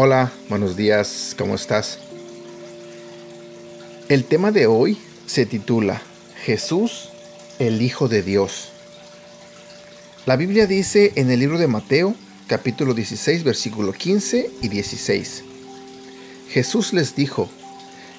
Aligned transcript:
Hola, 0.00 0.30
buenos 0.48 0.76
días, 0.76 1.34
¿cómo 1.36 1.56
estás? 1.56 1.98
El 4.08 4.22
tema 4.22 4.52
de 4.52 4.68
hoy 4.68 4.96
se 5.26 5.44
titula 5.44 6.00
Jesús, 6.44 7.08
el 7.58 7.82
Hijo 7.82 8.06
de 8.06 8.22
Dios. 8.22 8.68
La 10.24 10.36
Biblia 10.36 10.68
dice 10.68 11.14
en 11.16 11.32
el 11.32 11.40
libro 11.40 11.58
de 11.58 11.66
Mateo, 11.66 12.14
capítulo 12.46 12.94
16, 12.94 13.42
versículo 13.42 13.92
15 13.92 14.48
y 14.62 14.68
16. 14.68 15.42
Jesús 16.48 16.92
les 16.92 17.16
dijo, 17.16 17.50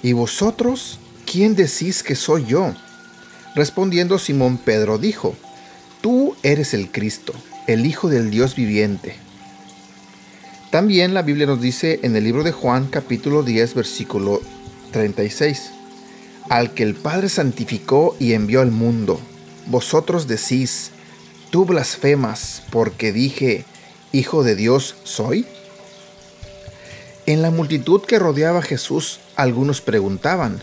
¿y 0.03 0.11
vosotros 0.11 0.99
quién 1.25 1.55
decís 1.55 2.03
que 2.03 2.15
soy 2.15 2.43
yo? 2.45 2.75
Respondiendo 3.55 4.19
Simón 4.19 4.57
Pedro 4.57 4.97
dijo, 4.97 5.33
Tú 6.01 6.35
eres 6.43 6.73
el 6.73 6.91
Cristo, 6.91 7.31
el 7.67 7.85
Hijo 7.85 8.09
del 8.09 8.31
Dios 8.31 8.53
viviente. 8.53 9.28
También 10.69 11.15
la 11.15 11.23
Biblia 11.23 11.47
nos 11.47 11.59
dice 11.59 11.99
en 12.03 12.15
el 12.15 12.23
libro 12.23 12.43
de 12.43 12.51
Juan 12.51 12.85
capítulo 12.85 13.41
10 13.41 13.73
versículo 13.73 14.39
36, 14.91 15.71
Al 16.47 16.75
que 16.75 16.83
el 16.83 16.93
Padre 16.93 17.27
santificó 17.27 18.15
y 18.19 18.33
envió 18.33 18.61
al 18.61 18.69
mundo, 18.69 19.19
vosotros 19.65 20.27
decís, 20.27 20.91
tú 21.49 21.65
blasfemas 21.65 22.61
porque 22.69 23.11
dije, 23.11 23.65
Hijo 24.11 24.43
de 24.43 24.55
Dios 24.55 24.95
soy. 25.03 25.47
En 27.25 27.41
la 27.41 27.49
multitud 27.49 28.01
que 28.01 28.19
rodeaba 28.19 28.59
a 28.59 28.63
Jesús, 28.63 29.19
algunos 29.35 29.81
preguntaban, 29.81 30.61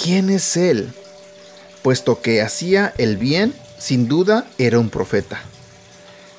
¿quién 0.00 0.30
es 0.30 0.56
Él? 0.56 0.92
Puesto 1.82 2.22
que 2.22 2.42
hacía 2.42 2.92
el 2.98 3.18
bien, 3.18 3.54
sin 3.78 4.08
duda 4.08 4.48
era 4.58 4.80
un 4.80 4.90
profeta. 4.90 5.42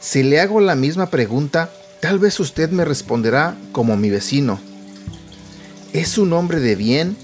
Si 0.01 0.21
le 0.21 0.41
hago 0.41 0.59
la 0.59 0.75
misma 0.75 1.09
pregunta, 1.09 1.70
Tal 2.03 2.20
vez 2.20 2.38
usted 2.41 2.70
me 2.70 2.84
responderá 2.84 3.55
como 3.71 3.96
mi 3.96 4.09
vecino. 4.09 4.59
Es 5.93 6.18
un 6.18 6.34
hombre 6.34 6.59
de 6.59 6.76
bien 6.76 7.15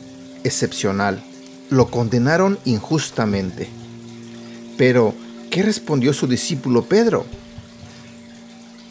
excepcional. 0.45 1.21
Lo 1.69 1.91
condenaron 1.91 2.57
injustamente. 2.63 3.67
Pero, 4.77 5.13
¿qué 5.49 5.63
respondió 5.63 6.13
su 6.13 6.27
discípulo 6.27 6.85
Pedro? 6.85 7.25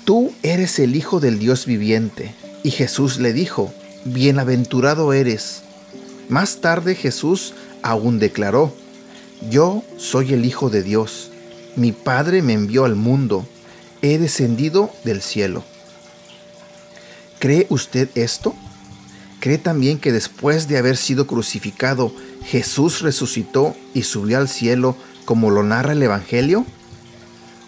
Tú 0.04 0.30
eres 0.42 0.78
el 0.78 0.94
Hijo 0.94 1.20
del 1.20 1.38
Dios 1.38 1.64
viviente. 1.64 2.34
Y 2.62 2.70
Jesús 2.70 3.18
le 3.18 3.32
dijo, 3.32 3.72
Bienaventurado 4.04 5.14
eres. 5.14 5.62
Más 6.28 6.60
tarde 6.60 6.96
Jesús 6.96 7.54
aún 7.82 8.18
declaró, 8.18 8.74
Yo 9.48 9.82
soy 9.96 10.34
el 10.34 10.44
Hijo 10.44 10.68
de 10.68 10.82
Dios. 10.82 11.30
Mi 11.76 11.92
Padre 11.92 12.42
me 12.42 12.52
envió 12.52 12.84
al 12.84 12.94
mundo. 12.94 13.48
He 14.02 14.18
descendido 14.18 14.90
del 15.02 15.22
cielo. 15.22 15.64
¿Cree 17.38 17.68
usted 17.70 18.08
esto? 18.16 18.56
¿Cree 19.38 19.58
también 19.58 20.00
que 20.00 20.10
después 20.10 20.66
de 20.66 20.76
haber 20.76 20.96
sido 20.96 21.28
crucificado, 21.28 22.12
Jesús 22.44 23.00
resucitó 23.00 23.76
y 23.94 24.02
subió 24.02 24.38
al 24.38 24.48
cielo 24.48 24.96
como 25.24 25.52
lo 25.52 25.62
narra 25.62 25.92
el 25.92 26.02
Evangelio? 26.02 26.66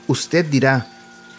Usted 0.08 0.44
dirá, 0.44 0.88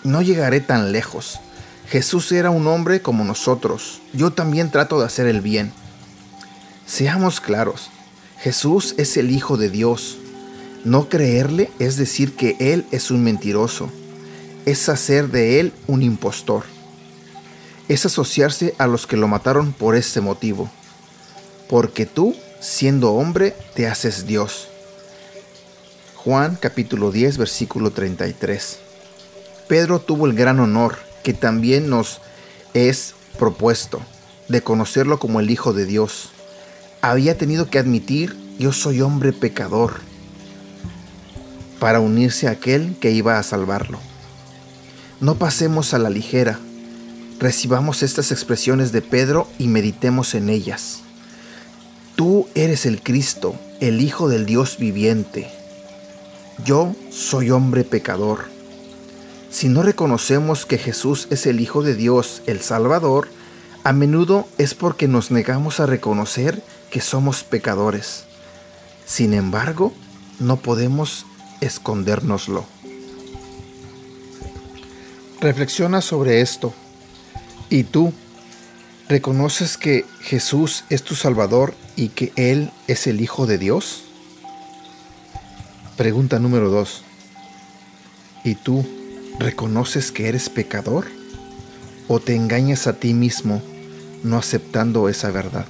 no 0.06 0.22
llegaré 0.22 0.62
tan 0.62 0.94
lejos. 0.94 1.42
Jesús 1.90 2.32
era 2.32 2.52
un 2.52 2.68
hombre 2.68 3.02
como 3.02 3.26
nosotros. 3.26 4.02
Yo 4.14 4.32
también 4.32 4.72
trato 4.72 4.98
de 4.98 5.08
hacer 5.08 5.28
el 5.28 5.42
bien. 5.42 5.74
Seamos 6.86 7.42
claros, 7.42 7.90
Jesús 8.40 8.96
es 8.98 9.18
el 9.18 9.30
Hijo 9.30 9.58
de 9.58 9.70
Dios. 9.70 10.18
No 10.86 11.09
creerle 11.09 11.70
es 11.80 11.98
decir 11.98 12.38
que 12.38 12.56
Él 12.62 12.86
es 12.92 13.12
un 13.12 13.26
mentiroso. 13.26 13.90
Es 14.66 14.88
hacer 14.88 15.28
de 15.28 15.59
Él 15.59 15.74
un 15.88 16.02
impostor 16.02 16.64
es 17.88 18.06
asociarse 18.06 18.76
a 18.78 18.88
los 18.88 19.08
que 19.08 19.18
lo 19.18 19.28
mataron 19.28 19.74
por 19.74 19.96
este 19.96 20.22
motivo. 20.22 20.70
Porque 21.69 22.06
tú, 22.06 22.36
siendo 22.59 23.14
hombre, 23.14 23.56
te 23.75 23.88
haces 23.88 24.25
Dios. 24.25 24.68
Juan 26.16 26.56
capítulo 26.59 27.12
10 27.12 27.38
versículo 27.38 27.92
33. 27.92 28.80
Pedro 29.68 30.00
tuvo 30.00 30.28
el 30.28 30.34
gran 30.34 30.59
honor 30.59 30.97
que 31.24 31.34
también 31.34 31.90
nos 31.90 32.22
es 32.74 33.16
propuesto 33.40 34.02
de 34.48 34.62
conocerlo 34.62 35.19
como 35.19 35.40
el 35.40 35.50
Hijo 35.50 35.74
de 35.74 35.86
Dios. 35.86 36.30
Había 37.02 37.38
tenido 37.38 37.69
que 37.69 37.80
admitir, 37.80 38.38
yo 38.59 38.74
soy 38.74 39.02
hombre 39.02 39.34
pecador, 39.34 39.96
para 41.80 42.00
unirse 42.00 42.48
a 42.48 42.52
aquel 42.52 42.96
que 43.00 43.12
iba 43.12 43.40
a 43.40 43.44
salvarlo. 43.44 44.00
No 45.19 45.36
pasemos 45.36 45.94
a 45.94 46.00
la 46.00 46.09
ligera 46.09 46.59
recibamos 47.41 48.03
estas 48.03 48.31
expresiones 48.31 48.91
de 48.91 49.02
Pedro 49.02 49.47
y 49.57 49.68
meditemos 49.68 50.35
en 50.35 50.47
ellas. 50.47 51.02
Tú 52.16 52.47
eres 52.53 52.85
el 52.85 53.02
Cristo, 53.02 53.56
el 53.79 54.00
Hijo 54.00 54.29
del 54.29 54.46
Dios 54.46 54.78
viviente. 54.78 55.50
Yo 56.63 56.96
soy 57.09 57.50
hombre 57.50 57.84
pecador. 57.84 58.46
Si 59.50 59.69
no 59.69 59.81
reconocemos 59.81 60.68
que 60.68 60.78
Jesús 60.78 61.28
es 61.31 61.47
el 61.47 61.59
Hijo 61.59 61.81
de 61.81 61.96
Dios, 61.96 62.44
el 62.46 62.62
Salvador, 62.62 63.28
a 63.84 63.91
menudo 63.91 64.47
es 64.59 64.75
porque 64.75 65.07
nos 65.07 65.31
negamos 65.31 65.80
a 65.80 65.88
reconocer 65.88 66.62
que 66.91 67.01
somos 67.01 67.44
pecadores. 67.44 68.25
Sin 69.07 69.34
embargo, 69.34 69.94
no 70.40 70.57
podemos 70.57 71.25
escondérnoslo. 71.59 72.66
Reflexiona 75.40 76.01
sobre 76.01 76.41
esto. 76.41 76.72
¿Y 77.72 77.86
tú 77.86 78.12
reconoces 79.08 79.78
que 79.78 80.06
Jesús 80.20 80.84
es 80.90 81.04
tu 81.04 81.16
Salvador 81.16 81.74
y 81.96 82.09
que 82.09 82.34
Él 82.36 82.70
es 82.88 83.08
el 83.08 83.22
Hijo 83.22 83.48
de 83.48 83.58
Dios? 83.58 84.04
Pregunta 85.96 86.38
número 86.38 86.70
2. 86.70 87.04
¿Y 88.44 88.56
tú 88.56 88.86
reconoces 89.40 90.12
que 90.12 90.28
eres 90.28 90.50
pecador? 90.50 91.06
¿O 92.10 92.20
te 92.20 92.36
engañas 92.36 92.88
a 92.88 93.00
ti 93.00 93.14
mismo 93.14 93.62
no 94.22 94.38
aceptando 94.38 95.08
esa 95.08 95.31
verdad? 95.31 95.66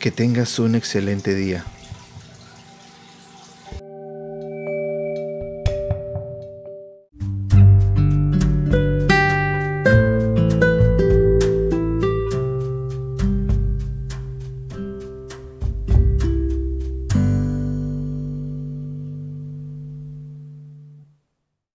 Que 0.00 0.10
tengas 0.10 0.58
un 0.58 0.74
excelente 0.74 1.32
día. 1.36 1.64